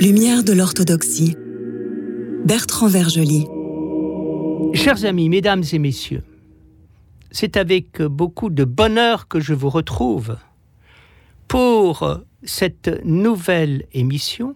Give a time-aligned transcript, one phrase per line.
[0.00, 1.36] Lumière de l'orthodoxie.
[2.44, 3.46] Bertrand Vergely.
[4.74, 6.22] Chers amis, mesdames et messieurs,
[7.30, 10.36] c'est avec beaucoup de bonheur que je vous retrouve
[11.48, 14.54] pour cette nouvelle émission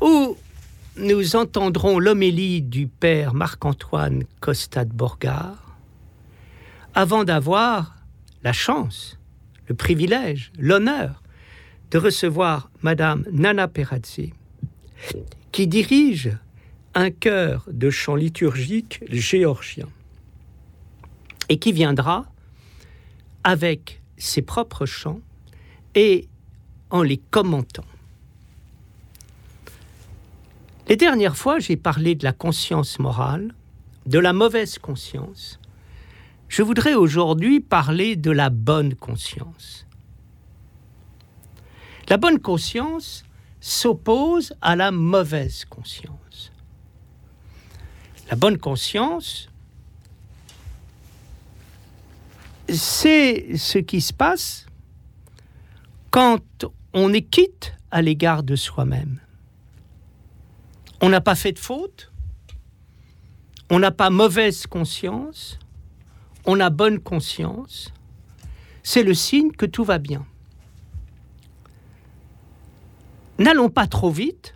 [0.00, 0.36] où
[0.98, 5.76] nous entendrons l'homélie du père Marc-Antoine Costa de Borgard
[6.94, 7.96] avant d'avoir
[8.42, 9.18] la chance,
[9.68, 11.22] le privilège, l'honneur
[11.90, 14.32] de recevoir Madame Nana Perazzi
[15.52, 16.30] qui dirige
[16.94, 19.88] un chœur de chant liturgique géorgien
[21.48, 22.26] et qui viendra
[23.44, 25.20] avec ses propres chants
[25.94, 26.28] et
[26.90, 27.84] en les commentant.
[30.88, 33.54] Les dernières fois, j'ai parlé de la conscience morale,
[34.06, 35.58] de la mauvaise conscience.
[36.48, 39.86] Je voudrais aujourd'hui parler de la bonne conscience.
[42.08, 43.24] La bonne conscience
[43.60, 46.52] s'oppose à la mauvaise conscience.
[48.30, 49.48] La bonne conscience,
[52.68, 54.65] c'est ce qui se passe
[56.16, 56.64] quand
[56.94, 59.20] on est quitte à l'égard de soi-même.
[61.02, 62.10] On n'a pas fait de faute,
[63.68, 65.58] on n'a pas mauvaise conscience,
[66.46, 67.92] on a bonne conscience,
[68.82, 70.24] c'est le signe que tout va bien.
[73.38, 74.54] N'allons pas trop vite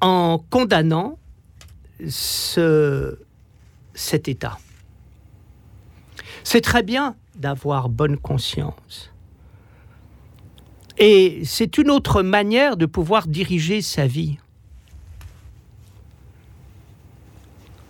[0.00, 1.20] en condamnant
[2.08, 3.16] ce,
[3.94, 4.58] cet état.
[6.42, 9.11] C'est très bien d'avoir bonne conscience.
[11.04, 14.38] Et c'est une autre manière de pouvoir diriger sa vie.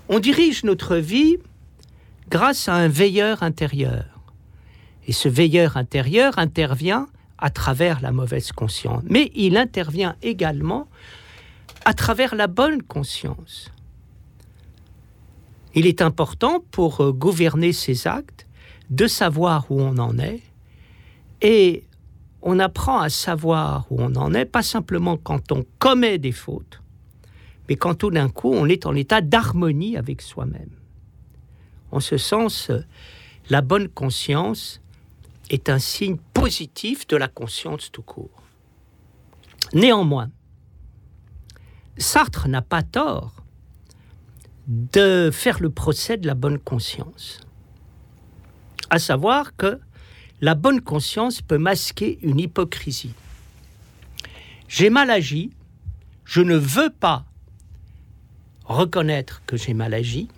[0.08, 1.36] On dirige notre vie
[2.30, 4.06] grâce à un veilleur intérieur.
[5.06, 10.88] Et ce veilleur intérieur intervient à travers la mauvaise conscience, mais il intervient également
[11.84, 13.70] à travers la bonne conscience.
[15.74, 18.46] Il est important pour gouverner ses actes
[18.88, 20.40] de savoir où on en est
[21.42, 21.84] et
[22.42, 26.82] on apprend à savoir où on en est, pas simplement quand on commet des fautes,
[27.68, 30.70] mais quand tout d'un coup on est en état d'harmonie avec soi-même.
[31.92, 32.70] En ce sens,
[33.48, 34.80] la bonne conscience
[35.50, 38.42] est un signe positif de la conscience tout court.
[39.72, 40.30] Néanmoins,
[41.98, 43.36] Sartre n'a pas tort
[44.66, 47.40] de faire le procès de la bonne conscience.
[48.90, 49.78] À savoir que
[50.42, 53.14] la bonne conscience peut masquer une hypocrisie.
[54.68, 55.52] J'ai mal agi,
[56.24, 57.24] je ne veux pas
[58.64, 60.28] reconnaître que j'ai mal agi,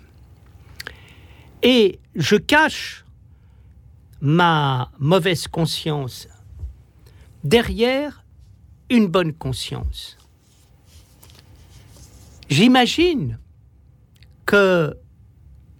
[1.63, 3.03] et je cache
[4.21, 6.27] ma mauvaise conscience
[7.43, 8.23] derrière
[8.91, 10.17] une bonne conscience.
[12.47, 13.39] J'imagine
[14.45, 14.95] que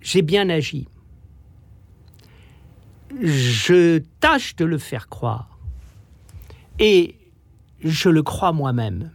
[0.02, 0.88] j'ai bien agi.
[3.22, 5.58] Je tâche de le faire croire.
[6.80, 7.18] Et
[7.84, 9.12] je le crois moi-même.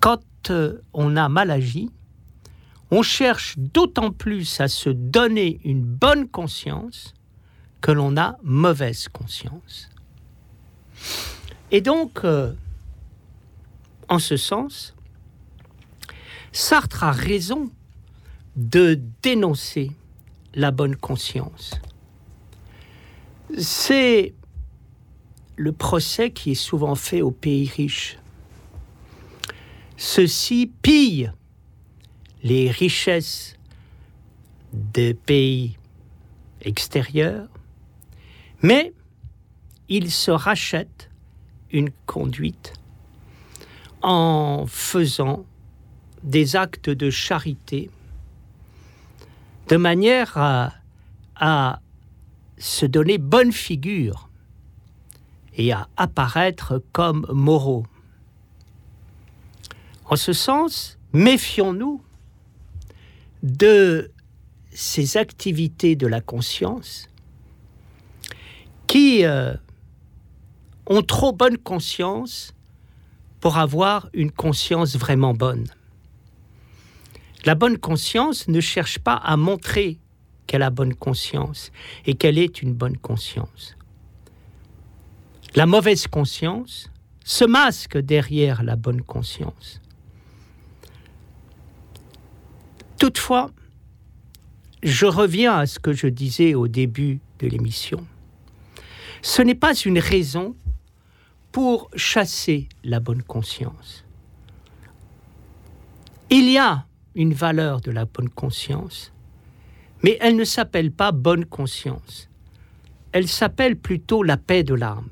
[0.00, 0.20] Quand
[0.50, 1.90] euh, on a mal agi,
[2.90, 7.14] on cherche d'autant plus à se donner une bonne conscience
[7.80, 9.90] que l'on a mauvaise conscience.
[11.70, 12.52] Et donc, euh,
[14.08, 14.94] en ce sens,
[16.52, 17.70] Sartre a raison
[18.54, 19.90] de dénoncer
[20.54, 21.74] la bonne conscience.
[23.58, 24.34] C'est
[25.56, 28.18] le procès qui est souvent fait aux pays riches.
[29.96, 31.32] Ceux-ci pillent
[32.42, 33.56] les richesses
[34.72, 35.76] des pays
[36.62, 37.48] extérieurs,
[38.62, 38.92] mais
[39.88, 41.10] ils se rachètent
[41.70, 42.72] une conduite
[44.02, 45.44] en faisant
[46.22, 47.90] des actes de charité
[49.68, 51.80] de manière à,
[52.56, 54.28] se donner bonne figure
[55.56, 57.84] et à apparaître comme moraux.
[60.06, 62.00] En ce sens, méfions-nous
[63.42, 64.12] de
[64.72, 67.08] ces activités de la conscience
[68.86, 69.54] qui euh,
[70.86, 72.54] ont trop bonne conscience
[73.40, 75.66] pour avoir une conscience vraiment bonne.
[77.44, 79.98] La bonne conscience ne cherche pas à montrer
[80.46, 81.72] qu'elle a bonne conscience
[82.06, 83.76] et qu'elle est une bonne conscience.
[85.54, 86.90] la mauvaise conscience
[87.24, 89.80] se masque derrière la bonne conscience.
[92.98, 93.50] Toutefois,
[94.82, 98.04] je reviens à ce que je disais au début de l'émission.
[99.22, 100.56] Ce n'est pas une raison
[101.52, 104.04] pour chasser la bonne conscience.
[106.30, 109.12] Il y a une valeur de la bonne conscience,
[110.02, 112.28] mais elle ne s'appelle pas bonne conscience.
[113.12, 115.10] Elle s'appelle plutôt la paix de l'âme.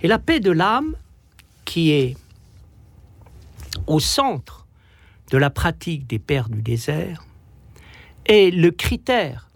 [0.00, 0.96] Et la paix de l'âme,
[1.64, 2.16] qui est
[3.86, 4.66] au centre
[5.30, 7.24] de la pratique des pères du désert,
[8.24, 9.50] est le critère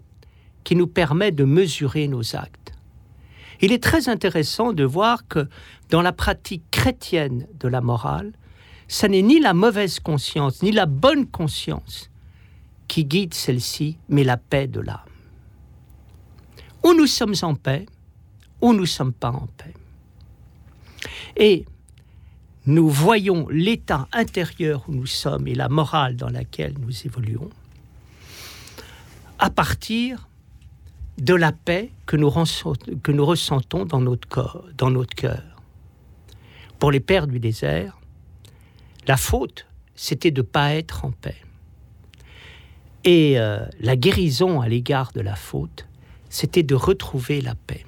[0.63, 2.73] qui nous permet de mesurer nos actes.
[3.61, 5.47] Il est très intéressant de voir que
[5.89, 8.31] dans la pratique chrétienne de la morale,
[8.91, 12.09] ce n'est ni la mauvaise conscience, ni la bonne conscience
[12.89, 14.99] qui guide celle-ci, mais la paix de l'âme.
[16.83, 17.85] Ou nous sommes en paix,
[18.59, 19.73] ou nous ne sommes pas en paix.
[21.37, 21.65] Et
[22.65, 27.49] nous voyons l'état intérieur où nous sommes et la morale dans laquelle nous évoluons
[29.39, 30.27] à partir
[31.17, 32.29] de la paix que nous,
[33.01, 35.43] que nous ressentons dans notre corps, dans notre cœur.
[36.77, 38.00] Pour les pères du désert,
[39.07, 41.37] la faute, c'était de ne pas être en paix.
[43.03, 45.87] Et euh, la guérison à l'égard de la faute,
[46.29, 47.85] c'était de retrouver la paix.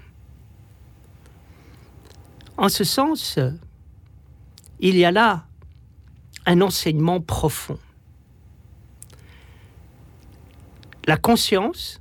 [2.57, 3.39] En ce sens,
[4.79, 5.45] il y a là
[6.45, 7.79] un enseignement profond.
[11.05, 11.99] La conscience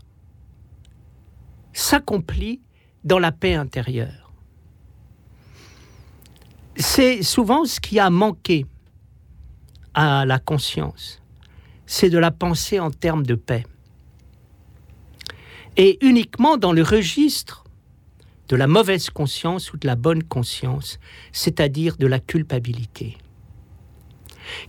[1.73, 2.61] s'accomplit
[3.05, 4.33] dans la paix intérieure.
[6.77, 8.67] C'est souvent ce qui a manqué
[9.95, 11.23] à la conscience,
[11.87, 13.67] c'est de la penser en termes de paix.
[15.77, 17.65] Et uniquement dans le registre
[18.49, 20.99] de la mauvaise conscience ou de la bonne conscience,
[21.33, 23.17] c'est-à-dire de la culpabilité.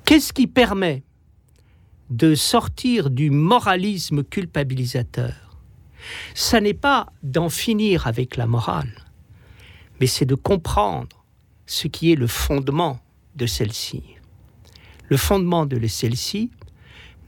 [0.06, 1.04] Qu'est-ce qui permet
[2.10, 5.58] de sortir du moralisme culpabilisateur?
[6.34, 8.94] Ça n'est pas d'en finir avec la morale,
[10.00, 11.26] mais c'est de comprendre
[11.66, 13.00] ce qui est le fondement
[13.36, 14.04] de celle-ci.
[15.14, 16.50] Le fondement de celle-ci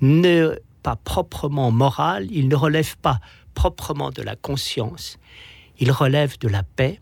[0.02, 0.42] n'est
[0.82, 3.20] pas proprement moral, il ne relève pas
[3.54, 5.20] proprement de la conscience,
[5.80, 7.00] il relève de la paix,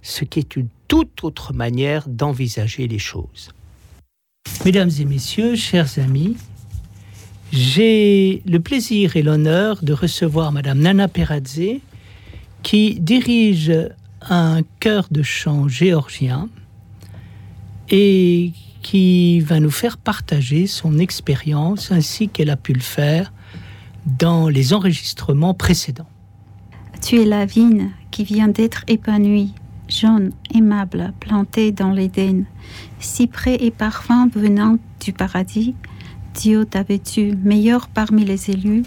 [0.00, 3.50] ce qui est une toute autre manière d'envisager les choses.
[4.64, 6.36] Mesdames et messieurs, chers amis,
[7.50, 11.80] j'ai le plaisir et l'honneur de recevoir Madame Nana Peradze,
[12.62, 13.72] qui dirige
[14.20, 16.48] un chœur de chant géorgien
[17.90, 23.32] et qui va nous faire partager son expérience ainsi qu'elle a pu le faire
[24.18, 26.08] dans les enregistrements précédents.
[27.00, 29.54] Tu es la vigne qui vient d'être épanouie,
[29.88, 32.44] jaune, aimable, plantée dans l'Éden,
[32.98, 35.74] cyprès et parfum venant du paradis.
[36.34, 38.84] Dieu t'a vêtu meilleur parmi les élus,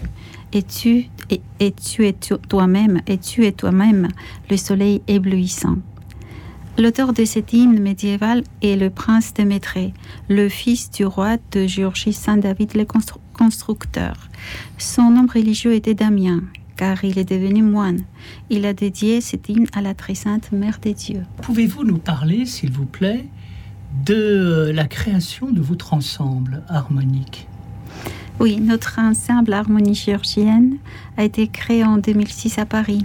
[0.53, 4.07] et tu, et, tu es toi-même, et tu es toi-même
[4.50, 5.77] le soleil éblouissant.
[6.77, 9.94] L'auteur de cet hymne médiéval est le prince de Maîtré,
[10.27, 12.86] le fils du roi de Géorgie Saint-David le
[13.33, 14.27] constructeur.
[14.77, 16.44] Son nom religieux était Damien,
[16.75, 18.01] car il est devenu moine.
[18.50, 21.24] Il a dédié cet hymne à la très sainte Mère des Dieux.
[21.42, 23.25] Pouvez-vous nous parler, s'il vous plaît,
[24.05, 27.48] de la création de votre ensemble harmonique?
[28.41, 30.75] Oui, notre ensemble harmonie géorgienne
[31.15, 33.01] a été créé en 2006 à Paris.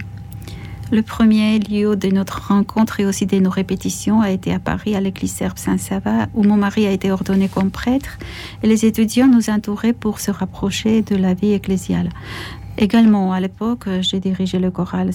[0.91, 4.93] Le premier lieu de notre rencontre et aussi de nos répétitions a été à Paris,
[4.93, 8.17] à l'église serbe Saint-Sava, où mon mari a été ordonné comme prêtre
[8.61, 12.09] et les étudiants nous entouraient pour se rapprocher de la vie ecclésiale.
[12.77, 15.11] Également, à l'époque, j'ai dirigé le choral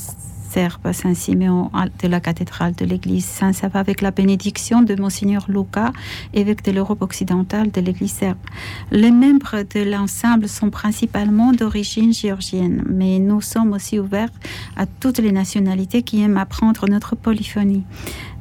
[0.92, 1.70] Saint-Siméon
[2.02, 5.92] de la cathédrale de l'église Saint-Sava avec la bénédiction de Monseigneur Luca,
[6.32, 8.38] évêque de l'Europe occidentale de l'église serbe.
[8.90, 14.32] Les membres de l'ensemble sont principalement d'origine géorgienne, mais nous sommes aussi ouverts
[14.76, 17.84] à toutes les nationalités qui aiment apprendre notre polyphonie.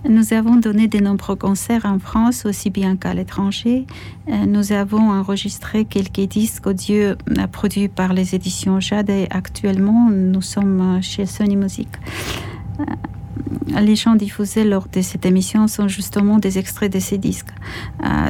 [0.07, 3.87] Nous avons donné de nombreux concerts en France, aussi bien qu'à l'étranger.
[4.29, 7.15] Euh, nous avons enregistré quelques disques audio euh,
[7.51, 11.89] produits par les éditions Jade et actuellement, nous sommes chez Sony Music.
[12.79, 12.83] Euh,
[13.81, 17.53] les chants diffusés lors de cette émission sont justement des extraits de ces disques.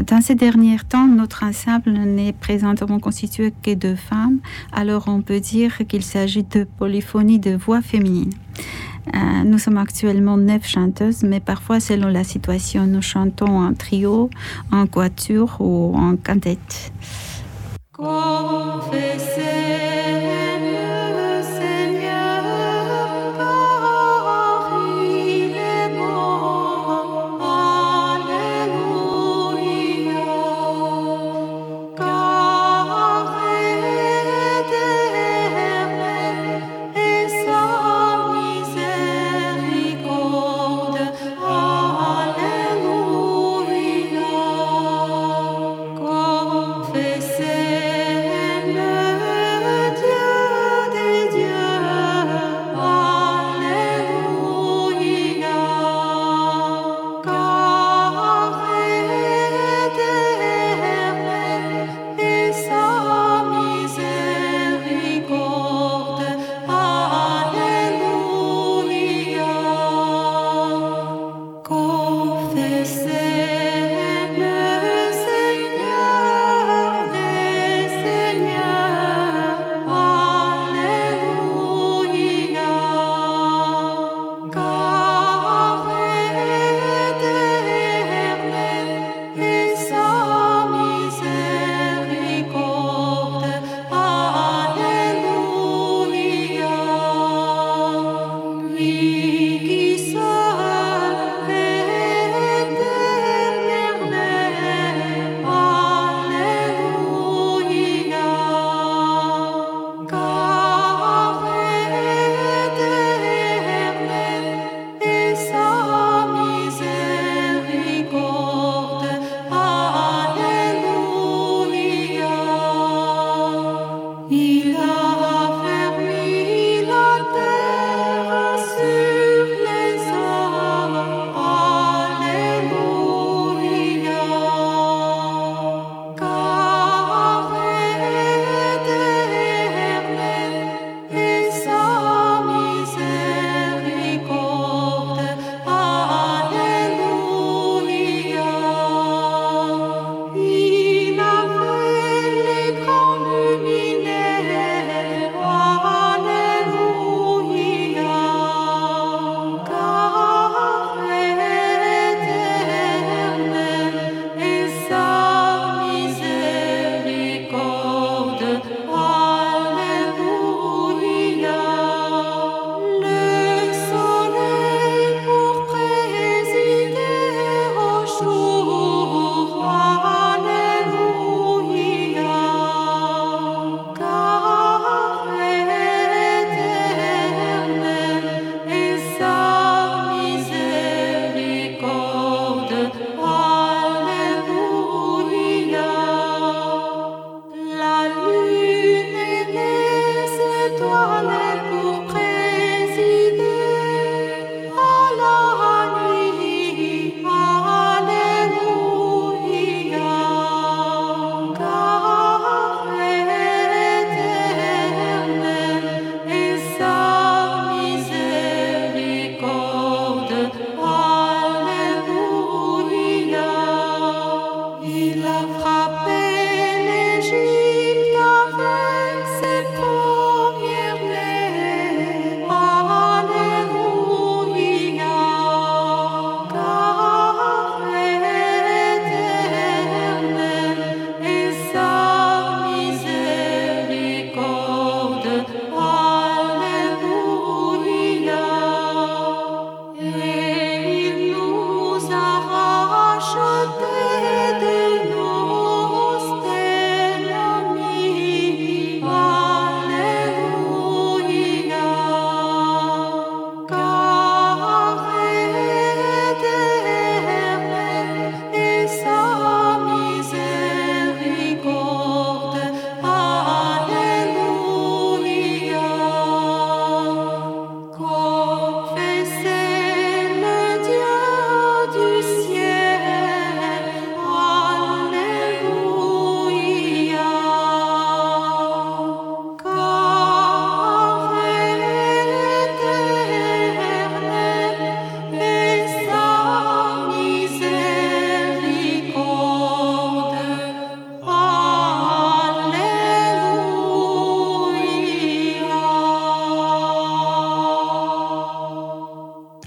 [0.07, 4.39] Dans ces derniers temps, notre ensemble n'est présentement constitué que de femmes,
[4.71, 8.31] alors on peut dire qu'il s'agit de polyphonie de voix féminines.
[9.13, 14.29] Euh, nous sommes actuellement neuf chanteuses, mais parfois, selon la situation, nous chantons en trio,
[14.71, 16.91] en quatuor ou en quintette.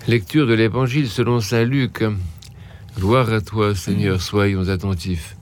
[0.09, 2.03] Lecture de l'Évangile selon Saint Luc.
[2.97, 5.37] Gloire à toi, Seigneur, soyons attentifs.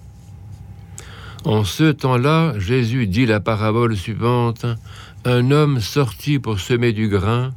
[1.44, 4.66] En ce temps-là, Jésus dit la parabole suivante.
[5.24, 7.54] Un homme sortit pour semer du grain,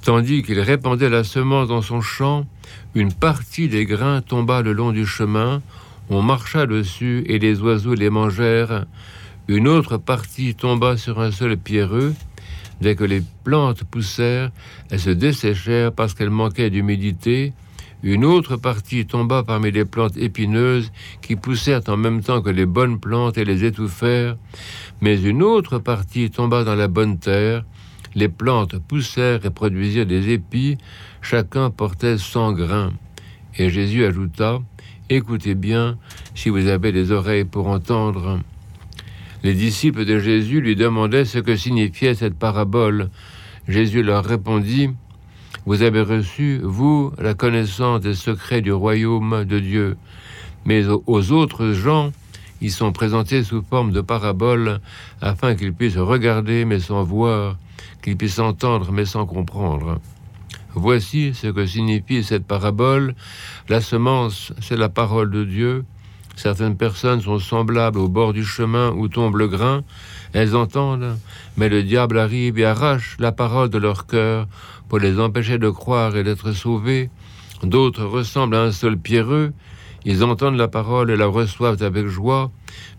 [0.00, 2.46] tandis qu'il répandait la semence dans son champ,
[2.94, 5.60] une partie des grains tomba le long du chemin,
[6.08, 8.86] on marcha dessus et les oiseaux les mangèrent.
[9.46, 12.14] Une autre partie tomba sur un seul pierreux.
[12.80, 14.50] Dès que les plantes poussèrent,
[14.90, 17.52] elles se desséchèrent parce qu'elles manquaient d'humidité.
[18.02, 22.64] Une autre partie tomba parmi les plantes épineuses qui poussèrent en même temps que les
[22.64, 24.38] bonnes plantes et les étouffèrent,
[25.02, 27.64] mais une autre partie tomba dans la bonne terre.
[28.14, 30.78] Les plantes poussèrent et produisirent des épis,
[31.20, 32.92] chacun portait cent grains.
[33.58, 34.60] Et Jésus ajouta,
[35.12, 35.98] Écoutez bien
[36.36, 38.38] si vous avez des oreilles pour entendre.
[39.42, 43.10] Les disciples de Jésus lui demandaient ce que signifiait cette parabole.
[43.68, 44.90] Jésus leur répondit,
[45.66, 49.96] vous avez reçu, vous, la connaissance des secrets du royaume de Dieu.
[50.64, 52.12] Mais aux autres gens,
[52.60, 54.80] ils sont présentés sous forme de paraboles
[55.22, 57.56] afin qu'ils puissent regarder mais sans voir,
[58.02, 60.00] qu'ils puissent entendre mais sans comprendre.
[60.74, 63.14] Voici ce que signifie cette parabole.
[63.68, 65.84] La semence, c'est la parole de Dieu.
[66.42, 69.82] Certaines personnes sont semblables au bord du chemin où tombe le grain.
[70.32, 71.18] Elles entendent,
[71.58, 74.48] mais le diable arrive et arrache la parole de leur cœur
[74.88, 77.10] pour les empêcher de croire et d'être sauvés.
[77.62, 79.52] D'autres ressemblent à un seul pierreux.
[80.06, 82.50] Ils entendent la parole et la reçoivent avec joie,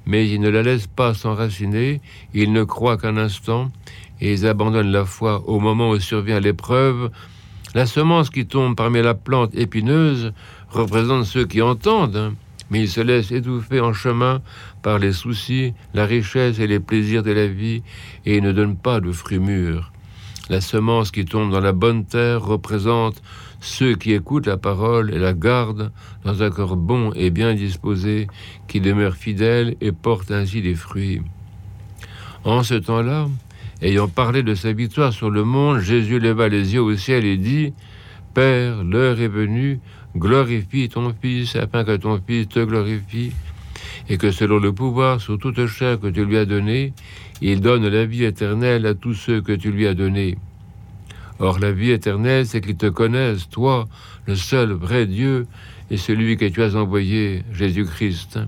[0.05, 1.99] mais ils ne la laissent pas s'enraciner.
[2.35, 3.71] Ils ne croient qu'un instant
[4.19, 7.09] et ils abandonnent la foi au moment où survient l'épreuve.
[7.73, 10.31] La semence qui tombe parmi la plante épineuse
[10.69, 12.35] représente ceux qui entendent,
[12.71, 14.41] mais ils se laissent étouffer en chemin
[14.81, 17.83] par les soucis, la richesse et les plaisirs de la vie
[18.25, 19.91] et ne donnent pas de fruits mûrs.
[20.49, 23.21] La semence qui tombe dans la bonne terre représente
[23.59, 25.91] ceux qui écoutent la parole et la gardent
[26.23, 28.27] dans un corps bon et bien disposé,
[28.67, 31.21] qui demeure fidèle et porte ainsi des fruits.
[32.43, 33.27] En ce temps-là,
[33.81, 37.37] ayant parlé de sa victoire sur le monde, Jésus leva les yeux au ciel et
[37.37, 37.73] dit,
[38.33, 39.79] Père, l'heure est venue,
[40.15, 43.31] glorifie ton Fils, afin que ton Fils te glorifie,
[44.09, 46.93] et que selon le pouvoir sur toute chair que tu lui as donné,
[47.41, 50.37] il donne la vie éternelle à tous ceux que tu lui as donnés.
[51.39, 53.87] Or la vie éternelle, c'est qu'ils te connaissent, toi,
[54.27, 55.47] le seul vrai Dieu,
[55.89, 58.39] et celui que tu as envoyé, Jésus-Christ.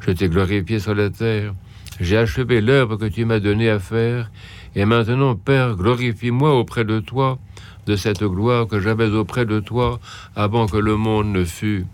[0.00, 1.54] Je t'ai glorifié sur la terre,
[2.00, 4.30] j'ai achevé l'œuvre que tu m'as donnée à faire,
[4.74, 7.38] et maintenant, Père, glorifie-moi auprès de toi
[7.90, 9.98] de cette gloire que j'avais auprès de toi
[10.36, 11.86] avant que le monde ne fût.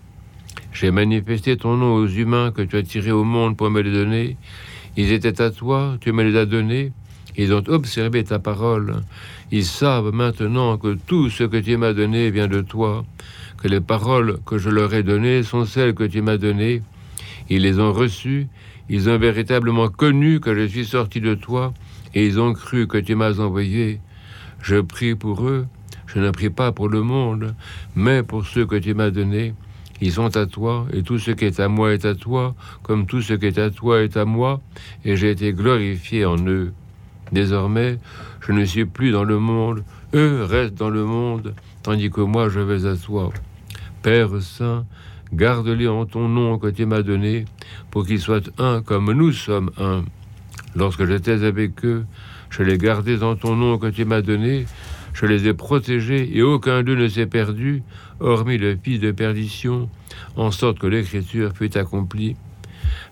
[0.74, 3.92] J'ai manifesté ton nom aux humains que tu as tirés au monde pour me les
[3.92, 4.37] donner,
[4.98, 6.92] ils étaient à toi, tu me les as donnés,
[7.38, 8.96] ils ont observé ta parole.
[9.50, 13.06] Ils savent maintenant que tout ce que tu m'as donné vient de toi,
[13.56, 16.82] que les paroles que je leur ai données sont celles que tu m'as données.
[17.48, 18.48] Ils les ont reçues,
[18.90, 21.72] ils ont véritablement connu que je suis sorti de toi,
[22.14, 24.00] et ils ont cru que tu m'as envoyé.
[24.61, 25.66] Je prie pour eux,
[26.16, 27.55] je ne prie pas pour le monde,
[27.94, 29.52] mais pour ceux que tu m'as donnés
[30.00, 33.07] ils sont à toi, et tout ce qui est à moi est à toi, comme
[33.07, 34.61] tout ce qui est à toi est à moi,
[35.05, 36.72] et j'ai été glorifié en eux.
[37.33, 37.98] Désormais,
[38.40, 42.48] je ne suis plus dans le monde, eux restent dans le monde, tandis que moi
[42.48, 43.31] je vais à toi.
[44.02, 44.85] Père Saint,
[45.33, 47.46] garde-les en ton nom que tu m'as donné,
[47.90, 50.05] pour qu'ils soient un comme nous sommes un.
[50.74, 52.05] Lorsque j'étais avec eux,
[52.50, 54.66] je les gardais en ton nom que tu m'as donné,
[55.16, 57.83] je les ai protégés et aucun d'eux ne s'est perdu,
[58.20, 59.88] hormis le fils de perdition,
[60.37, 62.37] en sorte que l'écriture fut accomplie.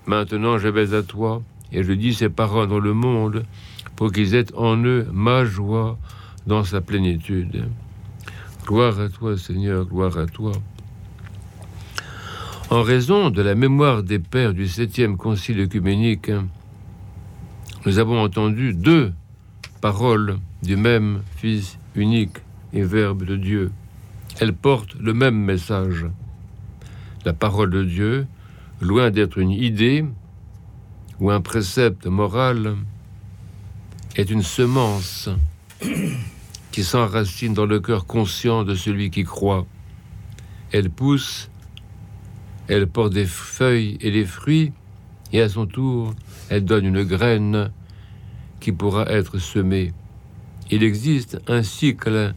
[0.07, 3.45] Maintenant je vais à toi, et je dis ces paroles dans le monde,
[3.97, 5.99] pour qu'ils aient en eux ma joie
[6.47, 7.65] dans sa plénitude.
[8.67, 10.53] Gloire à toi, Seigneur, gloire à toi.
[12.69, 16.31] En raison de la mémoire des pères du septième concile œcuménique,
[17.87, 19.13] nous avons entendu deux
[19.81, 22.39] paroles du même Fils unique
[22.73, 23.71] et Verbe de Dieu.
[24.41, 26.07] Elles portent le même message.
[27.25, 28.27] La parole de Dieu,
[28.81, 30.05] loin d'être une idée
[31.21, 32.77] ou un précepte moral,
[34.17, 35.29] est une semence
[36.73, 39.67] qui s'enracine dans le cœur conscient de celui qui croit.
[40.73, 41.51] Elle pousse,
[42.69, 44.73] elle porte des feuilles et des fruits,
[45.33, 46.15] et à son tour,
[46.49, 47.71] elle donne une graine
[48.61, 49.93] qui pourra être semée.
[50.75, 52.35] Il existe un cycle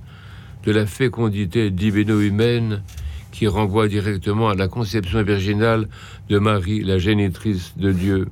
[0.64, 2.84] de la fécondité divino-humaine
[3.32, 5.88] qui renvoie directement à la conception virginale
[6.30, 8.28] de Marie, la génitrice de Dieu.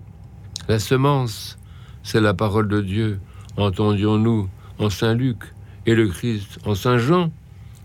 [0.67, 1.57] La semence,
[2.03, 3.19] c'est la parole de Dieu,
[3.57, 5.39] entendions-nous en Saint Luc,
[5.87, 7.31] et le Christ en Saint Jean,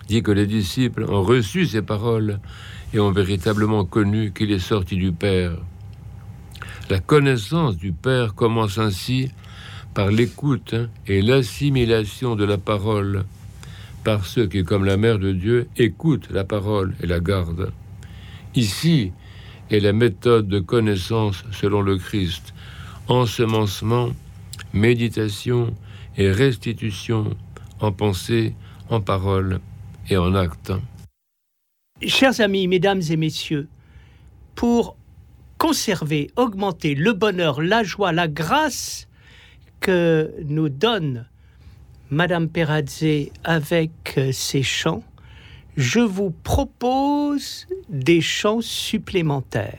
[0.06, 2.38] dit que les disciples ont reçu ces paroles
[2.92, 5.52] et ont véritablement connu qu'il est sorti du Père.
[6.90, 9.30] La connaissance du Père commence ainsi
[9.94, 10.74] par l'écoute
[11.06, 13.24] et l'assimilation de la parole,
[14.04, 17.72] par ceux qui, comme la Mère de Dieu, écoutent la parole et la gardent.
[18.54, 19.12] Ici
[19.70, 22.54] est la méthode de connaissance selon le Christ,
[23.08, 24.10] ensemencement,
[24.72, 25.74] méditation
[26.16, 27.36] et restitution
[27.80, 28.54] en pensée,
[28.88, 29.60] en parole
[30.08, 30.72] et en acte.
[32.06, 33.68] Chers amis, mesdames et messieurs,
[34.54, 34.96] pour
[35.58, 39.06] conserver, augmenter le bonheur, la joie, la grâce
[39.80, 41.26] que nous donne
[42.10, 45.02] Madame Perazze avec ses chants,
[45.76, 49.78] je vous propose des chants supplémentaires.